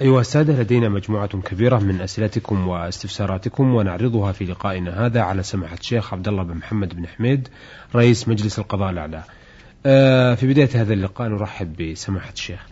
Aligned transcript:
أيها 0.00 0.20
السادة 0.20 0.62
لدينا 0.62 0.88
مجموعة 0.88 1.26
كبيرة 1.26 1.78
من 1.78 2.00
أسئلتكم 2.00 2.68
واستفساراتكم 2.68 3.74
ونعرضها 3.74 4.32
في 4.32 4.44
لقائنا 4.44 5.06
هذا 5.06 5.20
على 5.20 5.42
سماحة 5.42 5.76
الشيخ 5.80 6.14
عبد 6.14 6.28
الله 6.28 6.42
بن 6.42 6.54
محمد 6.54 6.96
بن 6.96 7.06
حميد 7.06 7.48
رئيس 7.94 8.28
مجلس 8.28 8.58
القضاء 8.58 8.90
الأعلى. 8.90 9.22
آه، 9.86 10.34
في 10.34 10.46
بداية 10.46 10.68
هذا 10.74 10.92
اللقاء 10.92 11.28
نرحب 11.28 11.76
بسماحة 11.76 12.32
الشيخ. 12.32 12.66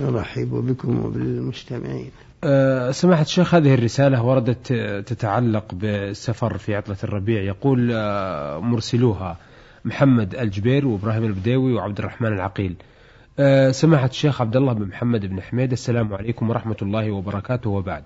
ونرحب 0.00 0.50
بكم 0.50 1.04
وبالمستمعين. 1.04 2.10
آه، 2.44 2.90
سماحة 2.90 3.22
الشيخ 3.22 3.54
هذه 3.54 3.74
الرسالة 3.74 4.22
وردت 4.22 4.72
تتعلق 5.06 5.74
بالسفر 5.74 6.58
في 6.58 6.74
عطلة 6.74 6.96
الربيع 7.04 7.42
يقول 7.42 7.90
آه، 7.92 8.60
مرسلوها 8.60 9.36
محمد 9.84 10.34
الجبير 10.34 10.86
وإبراهيم 10.86 11.24
البديوي 11.24 11.72
وعبد 11.72 11.98
الرحمن 11.98 12.32
العقيل. 12.32 12.74
أه 13.38 13.70
سماحة 13.70 14.06
الشيخ 14.06 14.40
عبد 14.40 14.56
الله 14.56 14.72
بن 14.72 14.86
محمد 14.86 15.26
بن 15.26 15.42
حميد 15.42 15.72
السلام 15.72 16.14
عليكم 16.14 16.50
ورحمة 16.50 16.76
الله 16.82 17.10
وبركاته 17.10 17.70
وبعد. 17.70 18.02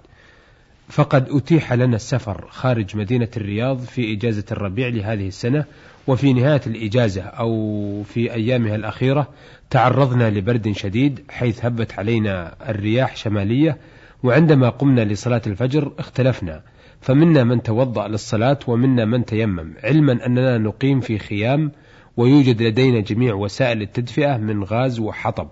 فقد 0.88 1.28
أتيح 1.30 1.72
لنا 1.72 1.96
السفر 1.96 2.46
خارج 2.50 2.96
مدينة 2.96 3.28
الرياض 3.36 3.80
في 3.80 4.12
إجازة 4.12 4.44
الربيع 4.52 4.88
لهذه 4.88 5.28
السنة 5.28 5.64
وفي 6.06 6.32
نهاية 6.32 6.60
الإجازة 6.66 7.22
أو 7.22 8.02
في 8.02 8.32
أيامها 8.32 8.74
الأخيرة 8.74 9.28
تعرضنا 9.70 10.30
لبرد 10.30 10.72
شديد 10.72 11.20
حيث 11.30 11.64
هبت 11.64 11.98
علينا 11.98 12.54
الرياح 12.68 13.16
شمالية 13.16 13.76
وعندما 14.22 14.68
قمنا 14.68 15.04
لصلاة 15.04 15.42
الفجر 15.46 15.92
اختلفنا 15.98 16.62
فمنا 17.00 17.44
من 17.44 17.62
توضأ 17.62 18.08
للصلاة 18.08 18.58
ومنا 18.66 19.04
من 19.04 19.24
تيمم 19.24 19.74
علما 19.84 20.26
أننا 20.26 20.58
نقيم 20.58 21.00
في 21.00 21.18
خيام 21.18 21.72
ويوجد 22.16 22.62
لدينا 22.62 23.00
جميع 23.00 23.34
وسائل 23.34 23.82
التدفئة 23.82 24.36
من 24.36 24.64
غاز 24.64 25.00
وحطب. 25.00 25.48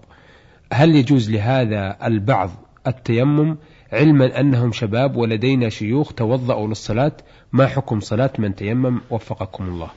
هل 0.73 0.95
يجوز 0.95 1.31
لهذا 1.31 1.97
البعض 2.05 2.51
التيمم 2.87 3.57
علما 3.93 4.41
أنهم 4.41 4.73
شباب 4.73 5.17
ولدينا 5.17 5.69
شيوخ 5.69 6.13
توضأوا 6.13 6.69
للصلاة؟ 6.69 7.13
ما 7.53 7.67
حكم 7.67 8.01
صلاة 8.01 8.33
من 8.39 8.55
تيمم؟ 8.55 9.01
وفقكم 9.11 9.65
الله. 9.65 9.89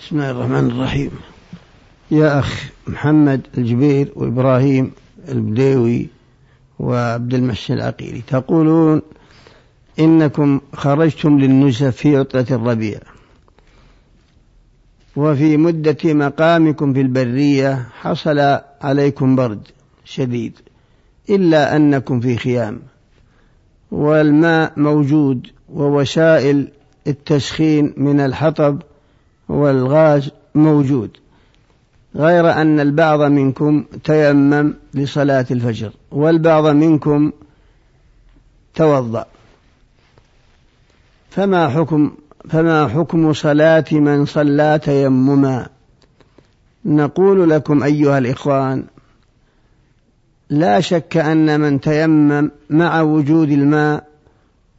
بسم 0.00 0.16
الله 0.16 0.30
الرحمن 0.30 0.70
الرحيم. 0.70 1.10
يا 2.10 2.38
أخ 2.38 2.70
محمد 2.86 3.46
الجبير 3.58 4.12
وإبراهيم 4.16 4.92
البديوي 5.28 6.08
وعبد 6.78 7.34
المحسن 7.34 7.74
العقيلي 7.74 8.20
تقولون 8.20 9.02
إنكم 9.98 10.60
خرجتم 10.74 11.38
للنزهة 11.38 11.90
في 11.90 12.16
عطلة 12.16 12.46
الربيع. 12.50 13.00
وفي 15.18 15.56
مدة 15.56 15.96
مقامكم 16.04 16.92
في 16.94 17.00
البرية 17.00 17.88
حصل 18.00 18.38
عليكم 18.80 19.36
برد 19.36 19.68
شديد 20.04 20.52
إلا 21.30 21.76
أنكم 21.76 22.20
في 22.20 22.36
خيام. 22.36 22.80
والماء 23.90 24.72
موجود 24.76 25.46
ووسائل 25.68 26.68
التسخين 27.06 27.94
من 27.96 28.20
الحطب 28.20 28.82
والغاز 29.48 30.30
موجود 30.54 31.10
غير 32.16 32.52
أن 32.52 32.80
البعض 32.80 33.20
منكم 33.20 33.84
تيمم 34.04 34.74
لصلاة 34.94 35.46
الفجر 35.50 35.92
والبعض 36.10 36.66
منكم 36.66 37.32
توضأ. 38.74 39.26
فما 41.30 41.68
حكم 41.68 42.10
فما 42.48 42.88
حكم 42.88 43.32
صلاة 43.32 43.84
من 43.92 44.24
صلى 44.24 44.80
تيمما؟ 44.82 45.68
نقول 46.84 47.50
لكم 47.50 47.82
أيها 47.82 48.18
الإخوان 48.18 48.84
لا 50.50 50.80
شك 50.80 51.16
أن 51.16 51.60
من 51.60 51.80
تيمم 51.80 52.50
مع 52.70 53.00
وجود 53.00 53.50
الماء 53.50 54.08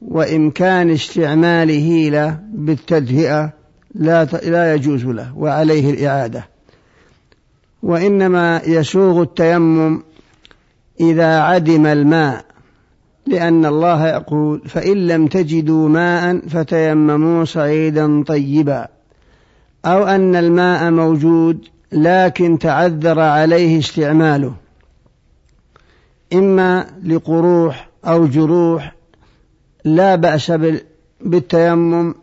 وإمكان 0.01 0.89
استعماله 0.89 2.09
له 2.09 2.39
بالتدهئة 2.53 3.53
لا 3.95 4.23
لا 4.23 4.73
يجوز 4.73 5.05
له 5.05 5.37
وعليه 5.37 5.89
الإعادة. 5.89 6.47
وإنما 7.83 8.61
يسوغ 8.65 9.21
التيمم 9.21 10.01
إذا 10.99 11.39
عدم 11.39 11.85
الماء. 11.85 12.45
لأن 13.29 13.65
الله 13.65 14.07
يقول 14.07 14.61
فإن 14.67 15.07
لم 15.07 15.27
تجدوا 15.27 15.89
ماء 15.89 16.47
فتيمموا 16.47 17.45
صعيدا 17.45 18.23
طيبا. 18.23 18.87
أو 19.85 20.03
أن 20.03 20.35
الماء 20.35 20.91
موجود 20.91 21.65
لكن 21.91 22.59
تعذر 22.59 23.19
عليه 23.19 23.79
استعماله. 23.79 24.53
إما 26.33 26.85
لقروح 27.03 27.89
أو 28.05 28.27
جروح 28.27 28.95
لا 29.85 30.15
بأس 30.15 30.51
بالتيمم 31.21 32.15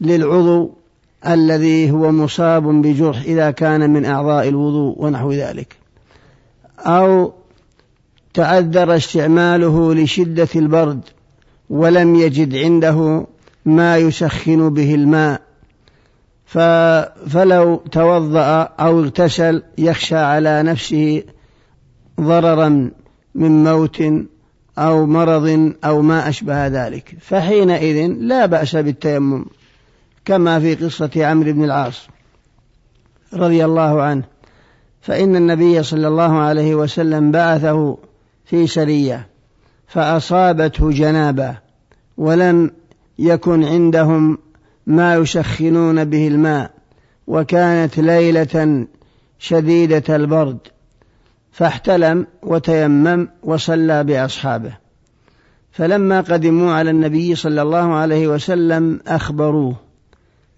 للعضو 0.00 0.74
الذي 1.26 1.90
هو 1.90 2.12
مصاب 2.12 2.62
بجرح 2.62 3.22
إذا 3.22 3.50
كان 3.50 3.90
من 3.90 4.04
أعضاء 4.04 4.48
الوضوء 4.48 4.94
ونحو 4.98 5.32
ذلك. 5.32 5.76
أو 6.78 7.32
تعذر 8.34 8.96
استعماله 8.96 9.94
لشدة 9.94 10.48
البرد 10.56 11.00
ولم 11.70 12.14
يجد 12.14 12.56
عنده 12.56 13.26
ما 13.64 13.96
يسخن 13.96 14.68
به 14.74 14.94
الماء 14.94 15.40
فلو 17.26 17.76
توضأ 17.76 18.62
أو 18.62 19.00
اغتسل 19.00 19.62
يخشى 19.78 20.16
على 20.16 20.62
نفسه 20.62 21.22
ضررا 22.20 22.90
من 23.34 23.64
موت 23.64 24.02
أو 24.78 25.06
مرض 25.06 25.72
أو 25.84 26.02
ما 26.02 26.28
أشبه 26.28 26.66
ذلك. 26.66 27.16
فحينئذ 27.20 28.06
لا 28.06 28.46
بأس 28.46 28.76
بالتيمم 28.76 29.44
كما 30.24 30.60
في 30.60 30.74
قصة 30.74 31.10
عمرو 31.16 31.52
بن 31.52 31.64
العاص 31.64 32.08
رضي 33.34 33.64
الله 33.64 34.02
عنه 34.02 34.22
فإن 35.00 35.36
النبي 35.36 35.82
صلى 35.82 36.08
الله 36.08 36.38
عليه 36.38 36.74
وسلم 36.74 37.30
بعثه 37.30 37.98
في 38.50 38.66
سرية 38.66 39.26
فأصابته 39.86 40.90
جنابة 40.90 41.56
ولم 42.16 42.70
يكن 43.18 43.64
عندهم 43.64 44.38
ما 44.86 45.14
يسخنون 45.14 46.04
به 46.04 46.28
الماء 46.28 46.70
وكانت 47.26 47.98
ليلة 47.98 48.86
شديدة 49.38 50.16
البرد. 50.16 50.58
فاحتلم 51.52 52.26
وتيمم 52.42 53.28
وصلى 53.42 54.04
بأصحابه. 54.04 54.72
فلما 55.72 56.20
قدموا 56.20 56.72
على 56.72 56.90
النبي 56.90 57.34
صلى 57.34 57.62
الله 57.62 57.94
عليه 57.94 58.28
وسلم 58.28 59.00
أخبروه 59.06 59.76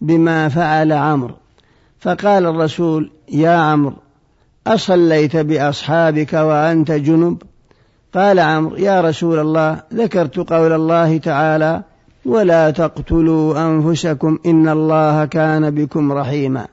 بما 0.00 0.48
فعل 0.48 0.92
عمرو. 0.92 1.34
فقال 2.00 2.46
الرسول 2.46 3.10
يا 3.32 3.56
عمرو 3.56 3.96
أصليت 4.66 5.36
بأصحابك 5.36 6.32
وأنت 6.32 6.90
جنب؟ 6.90 7.42
قال 8.14 8.40
عمرو 8.40 8.76
يا 8.76 9.00
رسول 9.00 9.38
الله 9.38 9.82
ذكرت 9.94 10.52
قول 10.52 10.72
الله 10.72 11.18
تعالى 11.18 11.82
ولا 12.24 12.70
تقتلوا 12.70 13.66
أنفسكم 13.66 14.38
إن 14.46 14.68
الله 14.68 15.24
كان 15.24 15.70
بكم 15.70 16.12
رحيما. 16.12 16.66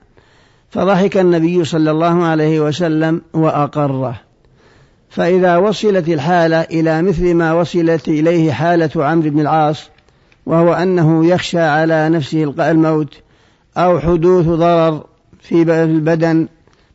فضحك 0.70 1.18
النبي 1.18 1.66
صلى 1.66 1.92
الله 1.92 2.24
عليه 2.24 2.60
وسلم 2.60 3.22
وأقره. 3.34 4.16
فإذا 5.10 5.58
وصلت 5.58 6.10
الحالة 6.10 6.62
إلى 6.62 7.02
مثل 7.02 7.34
ما 7.34 7.54
وصلت 7.54 8.08
إليه 8.08 8.52
حالة 8.52 8.90
عمرو 8.96 9.30
بن 9.30 9.40
العاص 9.40 9.90
وهو 10.46 10.74
أنه 10.74 11.26
يخشى 11.26 11.60
على 11.60 12.10
نفسه 12.10 12.54
الموت 12.60 13.14
أو 13.78 14.00
حدوث 14.00 14.46
ضرر 14.46 15.04
في 15.42 15.62
البدن 15.84 16.48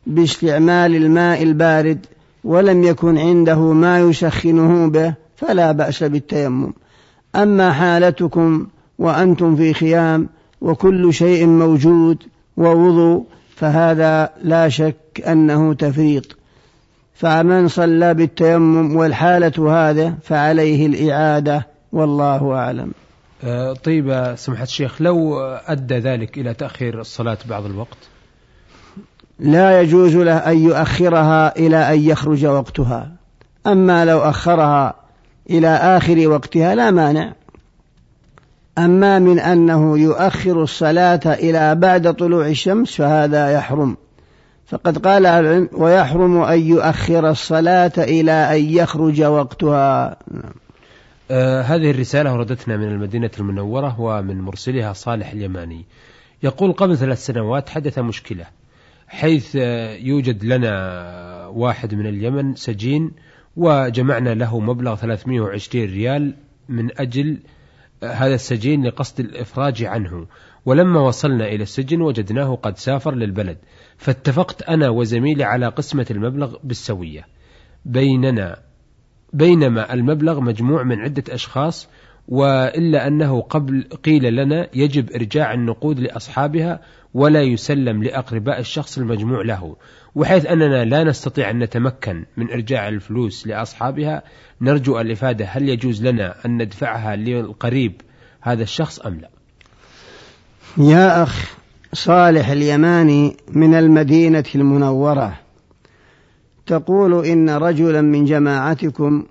باستعمال 0.07 0.95
الماء 0.95 1.43
البارد 1.43 2.05
ولم 2.45 2.83
يكن 2.83 3.17
عنده 3.17 3.59
ما 3.59 3.99
يسخنه 3.99 4.89
به 4.89 5.13
فلا 5.35 5.71
بأس 5.71 6.03
بالتيمم. 6.03 6.73
أما 7.35 7.71
حالتكم 7.71 8.67
وأنتم 8.99 9.55
في 9.55 9.73
خيام 9.73 10.29
وكل 10.61 11.13
شيء 11.13 11.47
موجود 11.47 12.23
ووضوء 12.57 13.25
فهذا 13.55 14.29
لا 14.43 14.69
شك 14.69 15.21
أنه 15.27 15.73
تفريط. 15.73 16.37
فمن 17.13 17.67
صلى 17.67 18.13
بالتيمم 18.13 18.95
والحالة 18.95 19.71
هذا 19.71 20.15
فعليه 20.23 20.85
الإعادة 20.85 21.67
والله 21.91 22.53
أعلم. 22.53 22.91
آه، 23.43 23.73
طيب 23.73 24.33
سمحة 24.37 24.63
الشيخ 24.63 25.01
لو 25.01 25.39
أدى 25.41 25.97
ذلك 25.97 26.37
إلى 26.37 26.53
تأخير 26.53 27.01
الصلاة 27.01 27.37
بعض 27.49 27.65
الوقت؟ 27.65 27.97
لا 29.39 29.81
يجوز 29.81 30.15
له 30.15 30.37
أن 30.37 30.57
يؤخرها 30.57 31.57
إلى 31.57 31.93
أن 31.93 31.99
يخرج 31.99 32.45
وقتها. 32.45 33.11
أما 33.67 34.05
لو 34.05 34.19
أخرها 34.19 34.93
إلى 35.49 35.67
آخر 35.67 36.27
وقتها 36.27 36.75
لا 36.75 36.91
مانع. 36.91 37.33
أما 38.77 39.19
من 39.19 39.39
أنه 39.39 39.99
يؤخر 39.99 40.63
الصلاة 40.63 41.19
إلى 41.25 41.75
بعد 41.75 42.13
طلوع 42.13 42.47
الشمس 42.47 42.95
فهذا 42.95 43.51
يحرم. 43.51 43.97
فقد 44.67 44.97
قال 44.97 45.25
العلم 45.25 45.69
ويحرم 45.73 46.41
أن 46.41 46.59
يؤخر 46.59 47.29
الصلاة 47.29 47.91
إلى 47.97 48.31
أن 48.31 48.63
يخرج 48.63 49.23
وقتها. 49.23 50.17
آه 51.31 51.61
هذه 51.61 51.91
الرسالة 51.91 52.33
وردتنا 52.33 52.77
من 52.77 52.87
المدينة 52.87 53.31
المنورة 53.39 53.99
ومن 53.99 54.41
مرسلها 54.41 54.93
صالح 54.93 55.31
اليماني. 55.31 55.85
يقول 56.43 56.73
قبل 56.73 56.97
ثلاث 56.97 57.25
سنوات 57.25 57.69
حدث 57.69 57.99
مشكلة. 57.99 58.45
حيث 59.07 59.55
يوجد 60.01 60.43
لنا 60.45 61.47
واحد 61.47 61.95
من 61.95 62.07
اليمن 62.07 62.55
سجين 62.55 63.11
وجمعنا 63.55 64.33
له 64.33 64.59
مبلغ 64.59 64.95
320 64.95 65.85
ريال 65.85 66.35
من 66.69 66.99
أجل 66.99 67.37
هذا 68.03 68.35
السجين 68.35 68.85
لقصد 68.85 69.19
الإفراج 69.19 69.83
عنه. 69.83 70.27
ولما 70.65 70.99
وصلنا 70.99 71.47
إلى 71.47 71.63
السجن 71.63 72.01
وجدناه 72.01 72.55
قد 72.55 72.77
سافر 72.77 73.15
للبلد. 73.15 73.57
فاتفقت 73.97 74.61
أنا 74.61 74.89
وزميلي 74.89 75.43
على 75.43 75.67
قسمة 75.67 76.05
المبلغ 76.11 76.57
بالسوية. 76.63 77.27
بيننا 77.85 78.59
بينما 79.33 79.93
المبلغ 79.93 80.39
مجموع 80.39 80.83
من 80.83 80.99
عدة 80.99 81.23
أشخاص 81.29 81.89
وإلا 82.27 83.07
أنه 83.07 83.41
قبل 83.41 83.83
قيل 84.03 84.35
لنا 84.35 84.69
يجب 84.73 85.11
إرجاع 85.11 85.53
النقود 85.53 85.99
لأصحابها 85.99 86.81
ولا 87.15 87.41
يسلم 87.41 88.03
لأقرباء 88.03 88.59
الشخص 88.59 88.97
المجموع 88.97 89.41
له 89.41 89.75
وحيث 90.15 90.45
أننا 90.45 90.85
لا 90.85 91.03
نستطيع 91.03 91.49
أن 91.49 91.59
نتمكن 91.59 92.25
من 92.37 92.51
إرجاع 92.51 92.87
الفلوس 92.87 93.47
لأصحابها 93.47 94.23
نرجو 94.61 94.99
الإفادة 94.99 95.45
هل 95.45 95.69
يجوز 95.69 96.05
لنا 96.05 96.35
أن 96.45 96.61
ندفعها 96.61 97.15
للقريب 97.15 98.01
هذا 98.41 98.63
الشخص 98.63 98.99
أم 98.99 99.19
لا. 99.19 99.29
يا 100.77 101.23
أخ 101.23 101.57
صالح 101.93 102.49
اليماني 102.49 103.37
من 103.51 103.73
المدينة 103.73 104.45
المنورة 104.55 105.39
تقول 106.65 107.25
إن 107.25 107.49
رجلا 107.49 108.01
من 108.01 108.25
جماعتكم 108.25 109.25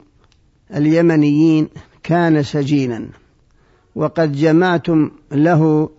اليمنيين 0.75 1.69
كان 2.03 2.43
سجينا 2.43 3.09
وقد 3.95 4.33
جمعتم 4.33 5.11
له 5.33 5.91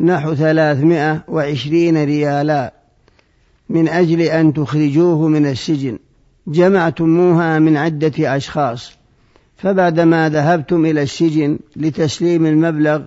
نحو 0.00 0.34
ثلاثمائة 0.34 1.24
وعشرين 1.28 2.04
ريالا 2.04 2.72
من 3.68 3.88
أجل 3.88 4.20
أن 4.20 4.52
تخرجوه 4.52 5.28
من 5.28 5.46
السجن. 5.46 5.98
جمعتموها 6.46 7.58
من 7.58 7.76
عدة 7.76 8.36
أشخاص. 8.36 8.92
فبعدما 9.56 10.28
ذهبتم 10.28 10.86
إلى 10.86 11.02
السجن 11.02 11.58
لتسليم 11.76 12.46
المبلغ 12.46 13.02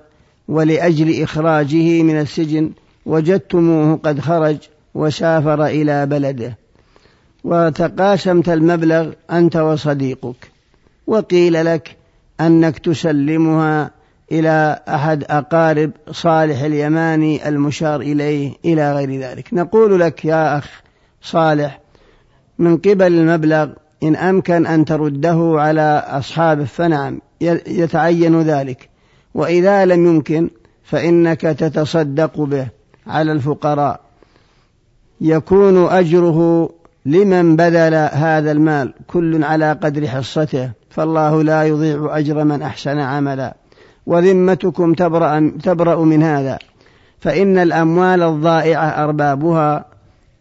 ولأجل 0.48 1.24
إخراجه 1.24 2.04
من 2.04 2.20
السجن 2.20 2.72
وجدتموه 3.06 3.96
قد 3.96 4.20
خرج 4.20 4.58
وسافر 4.96 5.66
إلى 5.66 6.06
بلده. 6.06 6.58
وتقاسمت 7.44 8.50
المبلغ 8.50 9.12
أنت 9.32 9.56
وصديقك. 9.56 10.52
وقيل 11.08 11.66
لك 11.66 11.96
أنك 12.42 12.78
تسلمها 12.78 13.92
إلى 14.32 14.80
أحد 14.88 15.24
أقارب 15.30 15.92
صالح 16.12 16.62
اليماني 16.62 17.50
المشار 17.50 18.02
إليه 18.02 18.54
إلى 18.66 18.94
غير 18.94 19.20
ذلك. 19.20 19.54
نقول 19.54 20.00
لك 20.00 20.26
يا 20.26 20.58
أخ 20.58 20.70
صالح 21.22 21.80
من 22.60 22.78
قبل 22.78 23.08
المبلغ 23.08 23.70
إن 24.04 24.16
أمكن 24.16 24.66
أن 24.66 24.86
ترده 24.86 25.54
على 25.58 26.04
أصحابه 26.08 26.66
فنعم 26.66 27.22
يتعين 27.68 28.42
ذلك. 28.42 28.90
وإذا 29.34 29.86
لم 29.86 30.08
يمكن 30.08 30.50
فإنك 30.84 31.42
تتصدق 31.42 32.40
به 32.42 32.68
على 33.08 33.32
الفقراء. 33.32 34.00
يكون 35.22 35.86
أجره 35.88 36.70
لمن 37.06 37.56
بذل 37.56 37.94
هذا 37.96 38.52
المال 38.52 38.94
كل 39.08 39.44
على 39.44 39.72
قدر 39.72 40.08
حصته 40.08 40.72
فالله 40.90 41.44
لا 41.44 41.64
يضيع 41.64 42.18
أجر 42.18 42.44
من 42.44 42.62
أحسن 42.62 43.00
عملا. 43.00 43.56
وذمتكم 44.06 44.94
تبرأ, 44.94 45.52
تبرأ 45.64 46.04
من 46.04 46.24
هذا. 46.24 46.60
فإن 47.20 47.58
الأموال 47.58 48.24
الضائعة 48.24 48.86
أربابها 49.04 49.86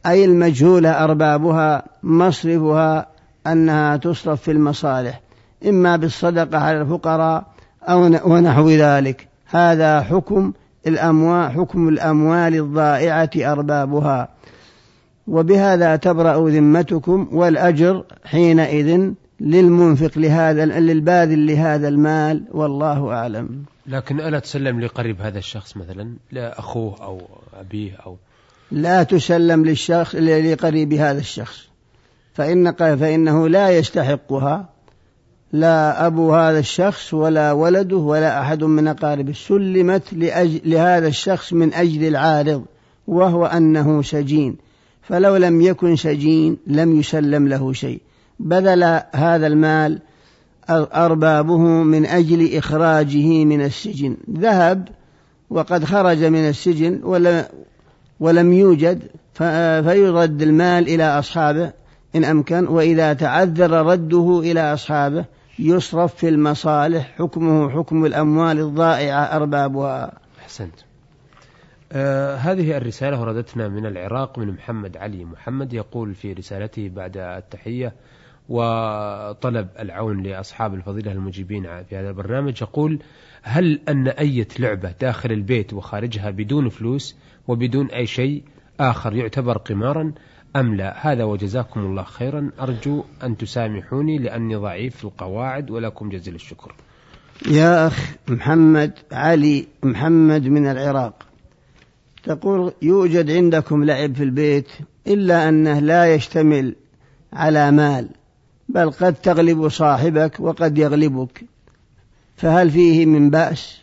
أي 0.06 0.24
المجهولة 0.24 1.04
أربابها 1.04 1.82
مصرفها 2.02 3.06
أنها 3.46 3.96
تصرف 3.96 4.42
في 4.42 4.50
المصالح 4.50 5.20
إما 5.68 5.96
بالصدقة 5.96 6.58
على 6.58 6.80
الفقراء 6.80 7.44
أو 7.82 8.02
ونحو 8.24 8.70
ذلك. 8.70 9.28
هذا 9.46 10.00
حكم 10.00 10.52
الأموال 10.86 11.50
حكم 11.50 11.88
الأموال 11.88 12.54
الضائعة 12.54 13.30
أربابها. 13.36 14.28
وبهذا 15.26 15.96
تبرأ 15.96 16.48
ذمتكم 16.50 17.28
والأجر 17.32 18.04
حينئذ 18.24 19.12
للمنفق 19.42 20.18
لهذا 20.18 20.64
للباذل 20.64 21.46
لهذا 21.46 21.88
المال 21.88 22.44
والله 22.50 23.12
أعلم. 23.12 23.64
لكن 23.86 24.20
ألا 24.20 24.38
تسلم 24.38 24.80
لقريب 24.80 25.20
هذا 25.20 25.38
الشخص 25.38 25.76
مثلا؟ 25.76 26.14
لأخوه 26.32 27.04
أو 27.04 27.20
أبيه 27.54 27.92
أو 28.06 28.16
لا 28.72 29.02
تسلم 29.02 29.64
للشخص 29.64 30.14
لقريب 30.14 30.92
هذا 30.92 31.18
الشخص. 31.18 31.68
فإن 32.34 32.72
فإنه 32.72 33.48
لا 33.48 33.70
يستحقها 33.70 34.68
لا 35.52 36.06
أبو 36.06 36.34
هذا 36.34 36.58
الشخص 36.58 37.14
ولا 37.14 37.52
ولده 37.52 37.96
ولا 37.96 38.40
أحد 38.40 38.64
من 38.64 38.88
أقاربه 38.88 39.32
سلمت 39.32 40.02
لأجل 40.12 40.60
لهذا 40.64 41.08
الشخص 41.08 41.52
من 41.52 41.74
أجل 41.74 42.08
العارض 42.08 42.64
وهو 43.06 43.46
أنه 43.46 44.02
سجين. 44.02 44.56
فلو 45.02 45.36
لم 45.36 45.60
يكن 45.60 45.96
سجين 45.96 46.56
لم 46.66 47.00
يسلم 47.00 47.48
له 47.48 47.72
شيء. 47.72 48.00
بذل 48.42 49.00
هذا 49.14 49.46
المال 49.46 49.98
أربابه 50.70 51.58
من 51.82 52.06
أجل 52.06 52.56
إخراجه 52.56 53.44
من 53.44 53.64
السجن. 53.64 54.16
ذهب 54.30 54.88
وقد 55.50 55.84
خرج 55.84 56.24
من 56.24 56.48
السجن 56.48 57.00
ولم, 58.20 58.52
يوجد 58.52 59.02
فيرد 59.84 60.42
المال 60.42 60.88
إلى 60.88 61.04
أصحابه 61.18 61.72
إن 62.14 62.24
أمكن 62.24 62.66
وإذا 62.66 63.12
تعذر 63.12 63.70
رده 63.70 64.40
إلى 64.44 64.72
أصحابه 64.72 65.24
يصرف 65.58 66.14
في 66.14 66.28
المصالح 66.28 67.14
حكمه 67.18 67.70
حكم 67.70 68.04
الأموال 68.06 68.58
الضائعة 68.58 69.22
أربابها. 69.22 70.12
أحسنت. 70.38 70.74
آه 71.92 72.36
هذه 72.36 72.76
الرسالة 72.76 73.20
وردتنا 73.20 73.68
من 73.68 73.86
العراق 73.86 74.38
من 74.38 74.48
محمد 74.48 74.96
علي 74.96 75.24
محمد 75.24 75.72
يقول 75.72 76.14
في 76.14 76.32
رسالته 76.32 76.90
بعد 76.94 77.16
التحية 77.16 77.92
وطلب 78.48 79.68
العون 79.78 80.22
لأصحاب 80.22 80.74
الفضيلة 80.74 81.12
المجيبين 81.12 81.62
في 81.62 81.96
هذا 81.96 82.08
البرنامج. 82.08 82.62
يقول 82.62 82.98
هل 83.42 83.80
أن 83.88 84.08
أية 84.08 84.48
لعبة 84.58 84.94
داخل 85.00 85.32
البيت 85.32 85.72
وخارجها 85.72 86.30
بدون 86.30 86.68
فلوس 86.68 87.16
وبدون 87.48 87.90
أي 87.90 88.06
شيء 88.06 88.42
آخر 88.80 89.14
يعتبر 89.14 89.58
قمارا 89.58 90.12
أم 90.56 90.74
لا؟ 90.74 91.12
هذا 91.12 91.24
وجزاكم 91.24 91.80
الله 91.80 92.02
خيرا. 92.02 92.50
أرجو 92.60 93.04
أن 93.22 93.36
تسامحوني 93.36 94.18
لأني 94.18 94.56
ضعيف 94.56 94.96
في 94.96 95.04
القواعد 95.04 95.70
ولكم 95.70 96.08
جزيل 96.08 96.34
الشكر. 96.34 96.74
يا 97.50 97.86
أخ 97.86 98.14
محمد 98.28 98.92
علي 99.12 99.66
محمد 99.82 100.46
من 100.46 100.66
العراق. 100.66 101.26
تقول 102.22 102.72
يوجد 102.82 103.30
عندكم 103.30 103.84
لعب 103.84 104.14
في 104.14 104.22
البيت 104.22 104.68
إلا 105.06 105.48
أنه 105.48 105.78
لا 105.78 106.14
يشتمل 106.14 106.76
على 107.32 107.70
مال. 107.70 108.08
بل 108.68 108.90
قد 108.90 109.14
تغلب 109.14 109.68
صاحبك 109.68 110.40
وقد 110.40 110.78
يغلبك. 110.78 111.44
فهل 112.36 112.70
فيه 112.70 113.06
من 113.06 113.30
بأس؟ 113.30 113.82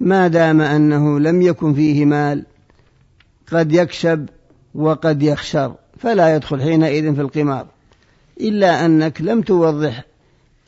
ما 0.00 0.28
دام 0.28 0.60
أنه 0.60 1.20
لم 1.20 1.42
يكن 1.42 1.74
فيه 1.74 2.04
مال 2.04 2.44
قد 3.52 3.72
يكسب 3.72 4.28
وقد 4.74 5.22
يخسر 5.22 5.74
فلا 5.98 6.36
يدخل 6.36 6.62
حينئذ 6.62 7.14
في 7.14 7.20
القمار. 7.20 7.66
إلا 8.40 8.86
أنك 8.86 9.20
لم 9.20 9.40
توضح 9.42 10.04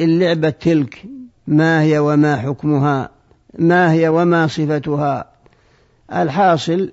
اللعبة 0.01 0.51
تلك 0.51 1.05
ما 1.47 1.83
هي 1.83 1.99
وما 1.99 2.37
حكمها 2.37 3.11
ما 3.59 3.93
هي 3.93 4.09
وما 4.09 4.47
صفتها. 4.47 5.31
الحاصل 6.13 6.93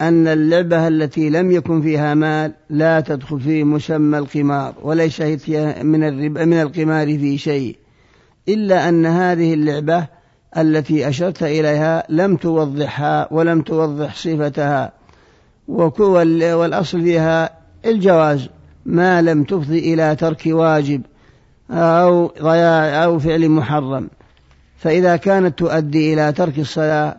أن 0.00 0.28
اللعبة 0.28 0.88
التي 0.88 1.30
لم 1.30 1.50
يكن 1.50 1.82
فيها 1.82 2.14
مال 2.14 2.52
لا 2.70 3.00
تدخل 3.00 3.40
في 3.40 3.64
مسمى 3.64 4.18
القمار 4.18 4.74
وليس 4.82 5.20
من 5.82 6.04
الربا 6.04 6.44
من 6.44 6.60
القمار 6.60 7.06
في 7.06 7.38
شيء 7.38 7.76
إلا 8.48 8.88
أن 8.88 9.06
هذه 9.06 9.54
اللعبة 9.54 10.06
التي 10.56 11.08
أشرت 11.08 11.42
إليها 11.42 12.04
لم 12.08 12.36
توضحها 12.36 13.28
ولم 13.30 13.62
توضح 13.62 14.14
صفتها. 14.14 14.92
والأصل 15.68 17.00
فيها 17.02 17.50
الجواز 17.86 18.48
ما 18.86 19.22
لم 19.22 19.44
تفضي 19.44 19.94
إلى 19.94 20.16
ترك 20.16 20.42
واجب 20.46 21.02
أو 21.70 22.26
ضياع 22.42 23.04
أو 23.04 23.18
فعل 23.18 23.48
محرم. 23.48 24.08
فإذا 24.78 25.16
كانت 25.16 25.58
تؤدي 25.58 26.14
إلى 26.14 26.32
ترك 26.32 26.58
الصلاة 26.58 27.16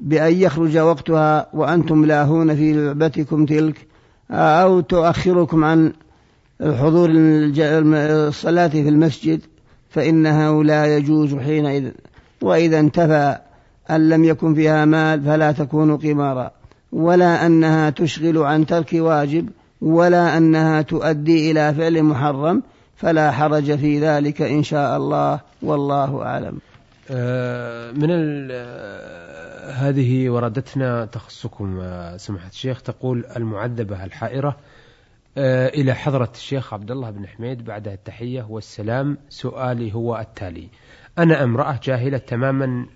بأن 0.00 0.34
يخرج 0.34 0.78
وقتها 0.78 1.46
وأنتم 1.52 2.04
لاهون 2.04 2.56
في 2.56 2.72
لعبتكم 2.72 3.46
تلك 3.46 3.86
أو 4.30 4.80
تؤخركم 4.80 5.64
عن 5.64 5.92
حضور 6.62 7.08
الصلاة 7.12 8.68
في 8.68 8.88
المسجد 8.88 9.40
فإنه 9.90 10.64
لا 10.64 10.96
يجوز 10.96 11.34
حينئذ. 11.34 11.90
وإذا 12.42 12.80
انتفى 12.80 13.38
أن 13.90 14.08
لم 14.08 14.24
يكن 14.24 14.54
فيها 14.54 14.84
مال 14.84 15.22
فلا 15.22 15.52
تكون 15.52 15.96
قمارا. 15.96 16.50
ولا 16.92 17.46
أنها 17.46 17.90
تشغل 17.90 18.38
عن 18.38 18.66
ترك 18.66 18.90
واجب 18.92 19.48
ولا 19.80 20.36
أنها 20.36 20.82
تؤدي 20.82 21.50
إلى 21.50 21.74
فعل 21.74 22.02
محرم 22.02 22.62
فلا 22.96 23.30
حرج 23.30 23.76
في 23.76 24.00
ذلك 24.00 24.42
إن 24.42 24.62
شاء 24.62 24.96
الله 24.96 25.40
والله 25.62 26.22
أعلم. 26.22 26.58
من 27.10 28.08
آه، 28.50 29.70
هذه 29.70 30.28
وردتنا 30.30 31.04
تخصكم 31.04 31.80
آه، 31.80 32.16
سماحة 32.16 32.48
الشيخ 32.48 32.82
تقول 32.82 33.24
المعذبة 33.36 34.04
الحائرة 34.04 34.56
إلى 35.38 35.94
حضرة 35.94 36.30
الشيخ 36.34 36.74
عبد 36.74 36.90
الله 36.90 37.10
بن 37.10 37.26
حميد 37.26 37.64
بعد 37.64 37.88
التحية 37.88 38.46
والسلام. 38.50 39.18
سؤالي 39.28 39.94
هو 39.94 40.18
التالي. 40.18 40.68
أنا 41.18 41.44
امرأة 41.44 41.80
جاهلة 41.82 42.18
تماما 42.18 42.86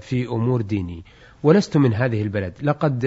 في 0.00 0.26
أمور 0.30 0.62
ديني 0.62 1.04
ولست 1.42 1.76
من 1.76 1.94
هذه 1.94 2.22
البلد. 2.22 2.52
لقد 2.62 3.06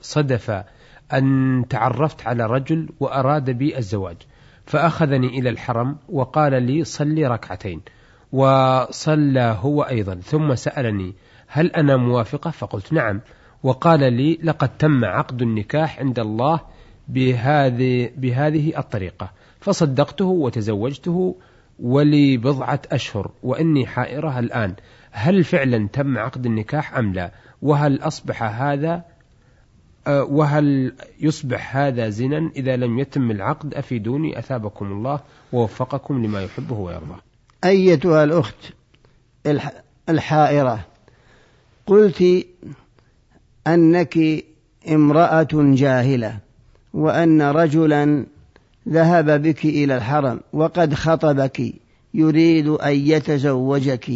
صدف 0.00 0.64
أن 1.12 1.64
تعرفت 1.70 2.26
على 2.26 2.46
رجل 2.46 2.88
وأراد 3.00 3.50
بي 3.50 3.78
الزواج 3.78 4.16
فأخذني 4.64 5.26
إلى 5.26 5.50
الحرم 5.50 5.96
وقال 6.08 6.62
لي 6.62 6.84
صلي 6.84 7.26
ركعتين. 7.26 7.80
وصلى 8.36 9.56
هو 9.60 9.82
أيضا. 9.82 10.14
ثم 10.14 10.54
سألني 10.54 11.14
هل 11.46 11.66
أنا 11.66 11.96
موافقة؟ 11.96 12.50
فقلت 12.50 12.92
نعم. 12.92 13.20
وقال 13.62 14.12
لي 14.12 14.38
لقد 14.42 14.76
تم 14.76 15.04
عقد 15.04 15.42
النكاح 15.42 15.98
عند 16.00 16.18
الله 16.18 16.60
بهذه, 17.08 18.10
بهذه 18.16 18.78
الطريقة. 18.78 19.30
فصدقته 19.60 20.24
وتزوجته 20.24 21.36
ولي 21.78 22.36
بضعة 22.36 22.80
أشهر 22.92 23.30
وإني 23.42 23.86
حائرة 23.86 24.38
الآن. 24.38 24.74
هل 25.10 25.44
فعلا 25.44 25.88
تم 25.92 26.18
عقد 26.18 26.46
النكاح 26.46 26.96
أم 26.96 27.12
لا؟ 27.12 27.30
وهل 27.62 28.00
أصبح 28.02 28.42
هذا 28.42 29.02
أه، 30.06 30.24
وهل 30.24 30.92
يصبح 31.20 31.76
هذا 31.76 32.08
زنا؟ 32.08 32.50
إذا 32.56 32.76
لم 32.76 32.98
يتم 32.98 33.30
العقد 33.30 33.74
أفيدوني 33.74 34.38
أثابكم 34.38 34.86
الله 34.86 35.20
ووفقكم 35.52 36.24
لما 36.24 36.42
يحبه 36.42 36.74
ويرضاه 36.74 37.25
أيتها 37.64 38.24
الأخت 38.24 38.72
الحائرة 40.08 40.86
قلت 41.86 42.46
أنك 43.66 44.18
امرأة 44.88 45.48
جاهلة 45.52 46.38
وأن 46.94 47.42
رجلا 47.42 48.26
ذهب 48.88 49.42
بك 49.42 49.64
إلى 49.64 49.96
الحرم 49.96 50.40
وقد 50.52 50.94
خطبك 50.94 51.62
يريد 52.14 52.68
أن 52.68 52.94
يتزوجك. 52.94 54.10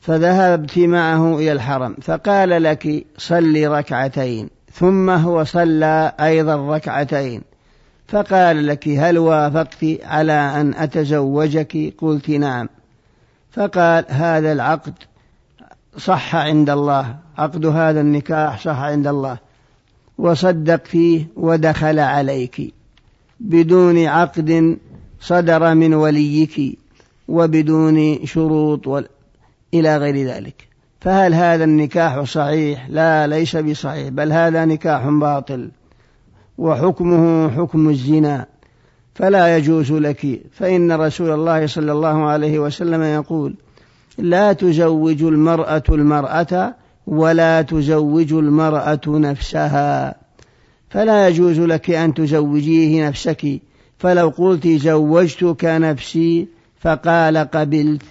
فذهبت 0.00 0.78
معه 0.78 1.38
إلى 1.38 1.52
الحرم 1.52 1.96
فقال 2.02 2.62
لك 2.62 3.06
صلي 3.18 3.66
ركعتين 3.66 4.48
ثم 4.72 5.10
هو 5.10 5.44
صلى 5.44 6.12
أيضا 6.20 6.76
ركعتين. 6.76 7.42
فقال 8.10 8.66
لك 8.66 8.88
هل 8.88 9.18
وافقت 9.18 9.84
على 10.02 10.32
أن 10.32 10.74
أتزوجك؟ 10.74 11.94
قلت 11.98 12.30
نعم. 12.30 12.68
فقال 13.50 14.04
هذا 14.08 14.52
العقد 14.52 14.94
صح 15.98 16.36
عند 16.36 16.70
الله. 16.70 17.16
عقد 17.38 17.66
هذا 17.66 18.00
النكاح 18.00 18.60
صح 18.60 18.78
عند 18.78 19.06
الله. 19.06 19.38
وصدق 20.18 20.84
فيه 20.84 21.26
ودخل 21.36 21.98
عليك. 21.98 22.74
بدون 23.40 24.06
عقد 24.06 24.78
صدر 25.20 25.74
من 25.74 25.94
وليك 25.94 26.78
وبدون 27.28 28.26
شروط 28.26 28.88
إلى 29.74 29.96
غير 29.96 30.26
ذلك. 30.26 30.68
فهل 31.00 31.34
هذا 31.34 31.64
النكاح 31.64 32.22
صحيح؟ 32.22 32.86
لا 32.88 33.26
ليس 33.26 33.56
بصحيح 33.56 34.08
بل 34.08 34.32
هذا 34.32 34.64
نكاح 34.64 35.08
باطل. 35.08 35.70
وحكمه 36.60 37.50
حكم 37.50 37.88
الزنا 37.88 38.46
فلا 39.14 39.56
يجوز 39.56 39.92
لك. 39.92 40.40
فإن 40.52 40.92
رسول 40.92 41.30
الله 41.30 41.66
صلى 41.66 41.92
الله 41.92 42.24
عليه 42.24 42.58
وسلم 42.58 43.02
يقول 43.02 43.54
لا 44.18 44.52
تزوج 44.52 45.22
المرأة 45.22 45.82
المرأة 45.88 46.74
ولا 47.06 47.62
تزوج 47.62 48.32
المرأة 48.32 49.00
نفسها. 49.06 50.14
فلا 50.90 51.28
يجوز 51.28 51.60
لك 51.60 51.90
أن 51.90 52.14
تزوجيه 52.14 53.08
نفسك. 53.08 53.60
فلو 53.98 54.28
قلت 54.28 54.66
زوجتك 54.66 55.64
نفسي 55.64 56.48
فقال 56.80 57.38
قبلت 57.38 58.02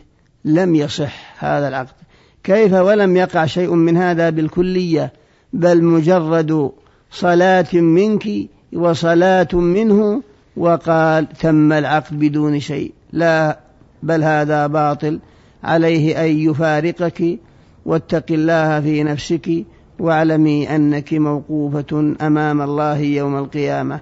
لم 0.46 0.76
يصح 0.76 1.44
هذا 1.44 1.68
العقد. 1.68 1.96
كيف 2.44 2.74
ولم 2.74 3.18
يقع 3.18 3.46
شيء 3.46 3.74
من 3.74 3.98
هذا 3.98 4.30
بالكلية؟ 4.30 5.14
بل 5.54 5.84
مجرد 5.84 6.72
صلاة 7.12 7.74
منك 7.74 8.28
وصلاة 8.74 9.48
منه 9.54 10.22
وقال 10.58 11.28
تم 11.30 11.74
العقد 11.74 12.20
بدون 12.20 12.60
شيء. 12.60 12.94
لا 13.12 13.60
بل 14.04 14.24
هذا 14.24 14.68
باطل. 14.68 15.20
عليه 15.64 16.26
أن 16.26 16.30
يفارقك 16.30 17.40
واتق 17.86 18.26
الله 18.32 18.82
في 18.82 19.04
نفسك 19.04 19.50
واعلمي 20.00 20.76
أنك 20.76 21.14
موقوفة 21.14 22.16
أمام 22.22 22.62
الله 22.62 22.98
يوم 22.98 23.38
القيامة. 23.38 24.00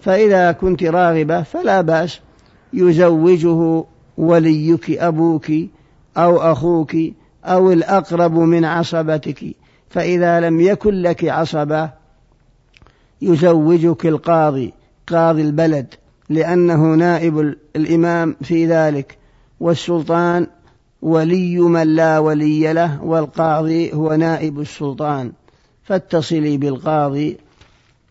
فإذا 0.00 0.52
كنت 0.52 0.82
راغبة 0.82 1.42
فلا 1.42 1.80
بأس. 1.80 2.20
يزوجه 2.72 3.84
وليك 4.18 4.90
أبوك 4.90 5.46
أو 6.16 6.52
أخوك 6.52 6.96
أو 7.44 7.72
الأقرب 7.72 8.38
من 8.38 8.64
عصبتك. 8.64 9.44
فإذا 9.90 10.40
لم 10.40 10.60
يكن 10.60 10.94
لك 11.02 11.24
عصبة 11.24 11.90
يزوجك 13.22 14.06
القاضي 14.06 14.72
قاضي 15.06 15.42
البلد 15.42 15.94
لأنه 16.28 16.94
نائب 16.94 17.54
الإمام 17.76 18.36
في 18.42 18.66
ذلك. 18.66 19.18
والسلطان 19.60 20.46
ولي 21.02 21.58
من 21.58 21.94
لا 21.94 22.18
ولي 22.18 22.72
له 22.72 23.04
والقاضي 23.04 23.92
هو 23.92 24.14
نائب 24.14 24.60
السلطان. 24.60 25.32
فاتصلي 25.82 26.56
بالقاضي 26.56 27.36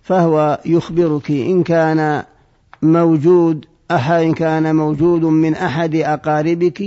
فهو 0.04 0.60
يخبرك 0.66 1.32
إن 1.32 1.64
كان 1.64 2.24
موجود 2.82 3.66
أحد 3.92 4.22
إن 4.22 4.34
كان 4.34 4.76
موجود 4.76 5.22
من 5.22 5.56
أحد 5.56 5.96
أقاربك 5.96 6.84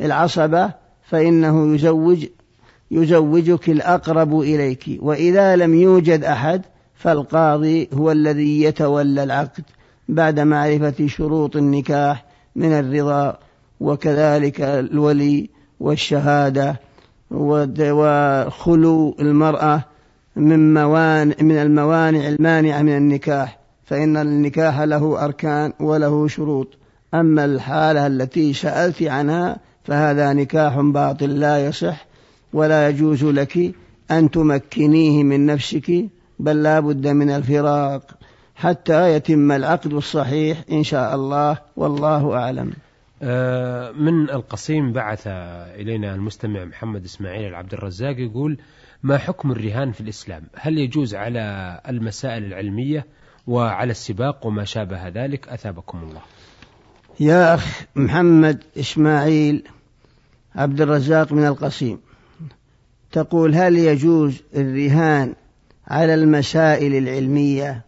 العصبة 0.00 0.70
فإنه 1.02 1.74
يزوج 1.74 2.26
يزوجك 2.90 3.68
الأقرب 3.70 4.40
إليك. 4.40 4.98
وإذا 5.00 5.56
لم 5.56 5.74
يوجد 5.74 6.24
أحد 6.24 6.62
فالقاضي 7.02 7.88
هو 7.94 8.12
الذي 8.12 8.62
يتولى 8.62 9.22
العقد 9.22 9.64
بعد 10.08 10.40
معرفة 10.40 11.06
شروط 11.06 11.56
النكاح 11.56 12.24
من 12.56 12.72
الرضا 12.72 13.38
وكذلك 13.80 14.60
الولي 14.60 15.50
والشهادة 15.80 16.80
وخلو 17.30 19.16
المرأة 19.20 19.84
من 20.36 20.74
موانع 20.74 21.34
من 21.40 21.56
الموانع 21.58 22.28
المانعة 22.28 22.82
من 22.82 22.96
النكاح 22.96 23.58
فإن 23.84 24.16
النكاح 24.16 24.80
له 24.80 25.24
أركان 25.24 25.72
وله 25.80 26.28
شروط. 26.28 26.68
أما 27.14 27.44
الحالة 27.44 28.06
التي 28.06 28.52
سألت 28.52 29.02
عنها 29.02 29.56
فهذا 29.84 30.32
نكاح 30.32 30.80
باطل 30.80 31.40
لا 31.40 31.66
يصح 31.66 32.06
ولا 32.52 32.88
يجوز 32.88 33.24
لك 33.24 33.74
أن 34.10 34.30
تمكنيه 34.30 35.24
من 35.24 35.46
نفسك 35.46 36.08
بل 36.38 36.62
لا 36.62 36.80
بد 36.80 37.06
من 37.06 37.30
الفراق 37.30 38.10
حتى 38.54 39.14
يتم 39.14 39.52
العقد 39.52 39.92
الصحيح 39.92 40.62
إن 40.72 40.82
شاء 40.82 41.14
الله 41.14 41.58
والله 41.76 42.34
أعلم. 42.34 42.72
آه، 43.22 43.90
من 43.90 44.30
القصيم 44.30 44.92
بعث 44.92 45.22
إلينا 45.26 46.14
المستمع 46.14 46.64
محمد 46.64 47.04
إسماعيل 47.04 47.48
العبد 47.48 47.74
الرزاق 47.74 48.18
يقول 48.18 48.58
ما 49.02 49.18
حكم 49.18 49.52
الرهان 49.52 49.92
في 49.92 50.00
الإسلام؟ 50.00 50.42
هل 50.56 50.78
يجوز 50.78 51.14
على 51.14 51.80
المسائل 51.88 52.44
العلمية 52.44 53.06
وعلى 53.46 53.90
السباق 53.90 54.46
وما 54.46 54.64
شابه 54.64 55.08
ذلك؟ 55.08 55.48
أثابكم 55.48 55.98
الله. 55.98 56.20
يا 57.20 57.54
أخ 57.54 57.82
محمد 57.96 58.62
إسماعيل 58.78 59.64
عبد 60.54 60.80
الرزاق 60.80 61.32
من 61.32 61.46
القصيم 61.46 62.00
تقول 63.12 63.54
هل 63.54 63.78
يجوز 63.78 64.42
الرهان 64.56 65.34
على 65.92 66.14
المسائل 66.14 66.94
العلمية 66.94 67.82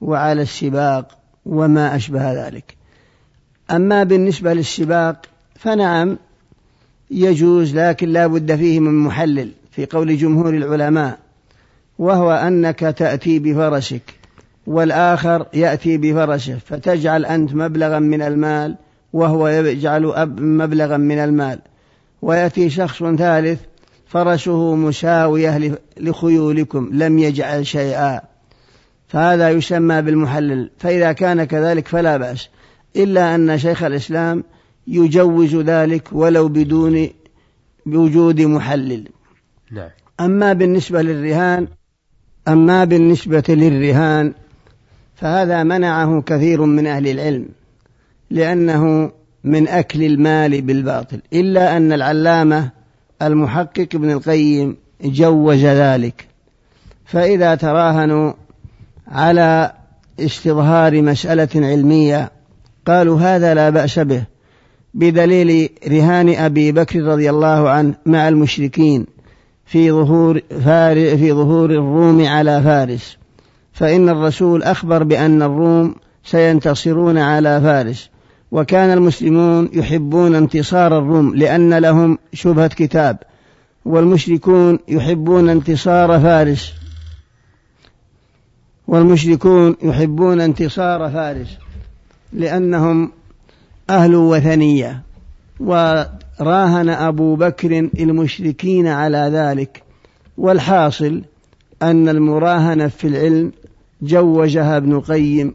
وعلى 0.00 0.42
السباق 0.42 1.18
وما 1.46 1.96
أشبه 1.96 2.46
ذلك. 2.46 2.76
أما 3.70 4.04
بالنسبة 4.04 4.52
للسباق 4.52 5.26
فنعم 5.54 6.18
يجوز 7.10 7.76
لكن 7.76 8.08
لا 8.08 8.26
بد 8.26 8.56
فيه 8.56 8.80
من 8.80 8.94
محلل 8.94 9.50
في 9.70 9.86
قول 9.86 10.16
جمهور 10.16 10.54
العلماء 10.54 11.18
وهو 11.98 12.32
أنك 12.32 12.78
تأتي 12.78 13.38
بفرسك 13.38 14.02
والآخر 14.66 15.46
يأتي 15.54 15.96
بفرسه 15.96 16.58
فتجعل 16.66 17.24
أنت 17.24 17.54
مبلغا 17.54 17.98
من 17.98 18.22
المال 18.22 18.76
وهو 19.12 19.48
يجعل 19.48 20.28
مبلغا 20.38 20.96
من 20.96 21.18
المال. 21.18 21.58
ويأتي 22.22 22.70
شخص 22.70 23.02
ثالث 23.02 23.60
فرسه 24.10 24.74
مساوية 24.74 25.78
لخيولكم 25.96 26.90
لم 26.92 27.18
يجعل 27.18 27.66
شيئا. 27.66 28.20
فهذا 29.08 29.50
يسمى 29.50 30.02
بالمحلل. 30.02 30.70
فإذا 30.78 31.12
كان 31.12 31.44
كذلك 31.44 31.88
فلا 31.88 32.16
بأس. 32.16 32.48
إلا 32.96 33.34
أن 33.34 33.58
شيخ 33.58 33.82
الإسلام 33.82 34.44
يجوز 34.86 35.56
ذلك 35.56 36.08
ولو 36.12 36.48
بدون 36.48 37.08
بوجود 37.86 38.40
محلل. 38.40 39.08
نعم. 39.70 39.88
أما 40.20 40.52
بالنسبة 40.52 41.02
للرهان 41.02 41.68
أما 42.48 42.84
بالنسبة 42.84 43.44
للرهان 43.48 44.34
فهذا 45.14 45.62
منعه 45.62 46.22
كثير 46.22 46.64
من 46.64 46.86
أهل 46.86 47.08
العلم 47.08 47.48
لأنه 48.30 49.12
من 49.44 49.68
أكل 49.68 50.02
المال 50.02 50.62
بالباطل. 50.62 51.20
إلا 51.32 51.76
أن 51.76 51.92
العلامة 51.92 52.79
المحقق 53.22 53.88
ابن 53.94 54.10
القيم 54.10 54.76
جوز 55.04 55.64
ذلك. 55.64 56.26
فإذا 57.04 57.54
تراهنوا 57.54 58.32
على 59.08 59.72
استظهار 60.20 61.02
مسألة 61.02 61.48
علمية 61.54 62.30
قالوا 62.86 63.20
هذا 63.20 63.54
لا 63.54 63.70
بأس 63.70 63.98
به 63.98 64.24
بدليل 64.94 65.68
رهان 65.88 66.34
أبي 66.34 66.72
بكر 66.72 67.02
رضي 67.02 67.30
الله 67.30 67.70
عنه 67.70 67.94
مع 68.06 68.28
المشركين 68.28 69.06
في 69.66 69.92
ظهور 69.92 70.40
فار 70.64 71.16
في 71.16 71.32
ظهور 71.32 71.70
الروم 71.70 72.26
على 72.26 72.62
فارس. 72.62 73.16
فإن 73.72 74.08
الرسول 74.08 74.62
أخبر 74.62 75.02
بأن 75.02 75.42
الروم 75.42 75.94
سينتصرون 76.24 77.18
على 77.18 77.60
فارس. 77.60 78.10
وكان 78.52 78.90
المسلمون 78.90 79.68
يحبون 79.72 80.34
انتصار 80.34 80.98
الروم 80.98 81.34
لأن 81.34 81.74
لهم 81.74 82.18
شبهة 82.32 82.68
كتاب 82.68 83.18
والمشركون 83.84 84.78
يحبون 84.88 85.48
انتصار 85.48 86.20
فارس. 86.20 86.72
والمشركون 88.88 89.76
يحبون 89.82 90.40
انتصار 90.40 91.10
فارس 91.10 91.48
لأنهم 92.32 93.12
أهل 93.90 94.14
وثنية. 94.14 95.02
وراهن 95.60 96.88
أبو 96.88 97.36
بكر 97.36 97.88
المشركين 98.00 98.86
على 98.86 99.30
ذلك 99.32 99.82
والحاصل 100.38 101.22
أن 101.82 102.08
المراهنة 102.08 102.88
في 102.88 103.06
العلم 103.06 103.52
جوزها 104.02 104.76
ابن 104.76 105.00
قيم 105.00 105.54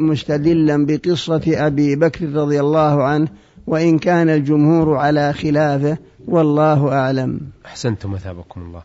مستدلا 0.00 0.86
بقصة 0.86 1.42
أبي 1.46 1.96
بكر 1.96 2.28
رضي 2.32 2.60
الله 2.60 3.02
عنه 3.02 3.28
وإن 3.66 3.98
كان 3.98 4.28
الجمهور 4.28 4.96
على 4.96 5.32
خلافه 5.32 5.98
والله 6.26 6.92
أعلم. 6.92 7.40
أحسنتم 7.66 8.12
مثابكم 8.12 8.60
الله. 8.60 8.82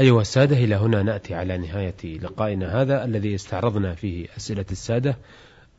أيها 0.00 0.20
السادة 0.20 0.56
إلى 0.56 0.74
هنا 0.74 1.02
نأتي 1.02 1.34
على 1.34 1.58
نهاية 1.58 2.18
لقائنا 2.22 2.82
هذا 2.82 3.04
الذي 3.04 3.34
استعرضنا 3.34 3.94
فيه 3.94 4.26
أسئلة 4.36 4.64
السادة. 4.70 5.16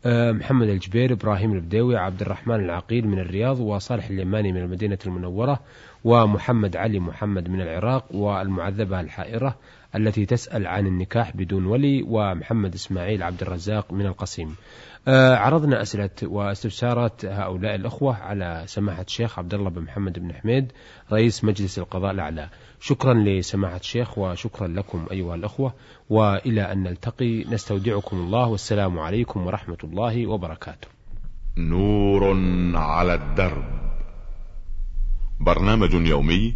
آه، 0.06 0.32
محمد 0.32 0.70
الجبير 0.70 1.14
إبراهيم 1.14 1.54
البديوي 1.54 1.98
عبد 1.98 2.22
الرحمن 2.22 2.56
العقيل 2.56 3.08
من 3.08 3.20
الرياض 3.20 3.60
وصالح 3.60 4.10
اليماني 4.10 4.52
من 4.52 4.62
المدينة 4.62 4.98
المنورة 5.06 5.60
ومحمد 6.04 6.76
علي 6.76 7.00
محمد 7.00 7.50
من 7.50 7.62
العراق 7.62 8.06
والمعذبة 8.16 9.00
الحائرة 9.00 9.56
التي 9.96 10.26
تسأل 10.26 10.68
عن 10.68 10.88
النكاح 10.88 11.38
بدون 11.38 11.66
ولي 11.66 12.04
ومحمد 12.08 12.74
إسماعيل 12.74 13.24
عبد 13.24 13.42
الرزاق 13.42 13.94
من 13.94 14.06
القصيم. 14.06 14.56
آه، 15.08 15.36
عرضنا 15.36 15.82
أسئلة 15.82 16.10
واستفسارات 16.24 17.26
هؤلاء 17.26 17.76
الأخوة 17.76 18.16
على 18.16 18.64
سماحة 18.66 19.02
الشيخ 19.02 19.40
عبد 19.40 19.54
الله 19.54 19.70
بن 19.70 19.82
محمد 19.82 20.20
بن 20.20 20.34
حميد 20.34 20.72
رئيس 21.12 21.44
مجلس 21.44 21.80
القضاء 21.80 22.12
الأعلى. 22.12 22.50
شكرا 22.80 23.14
لسماحة 23.14 23.78
الشيخ 23.78 24.18
وشكرا 24.18 24.68
لكم 24.68 25.06
أيها 25.12 25.36
الأخوة 25.36 25.74
وإلى 26.10 26.72
أن 26.72 26.84
نلتقي 26.84 27.44
نستودعكم 27.44 28.18
الله 28.18 28.48
والسلام 28.48 29.00
عليكم 29.00 29.48
ورحمة 29.48 29.78
الله 29.84 30.28
وبركاته. 30.28 30.88
نور 31.58 32.38
على 32.76 33.14
الدرب. 33.14 33.66
برنامج 35.40 35.94
يومي 35.94 36.56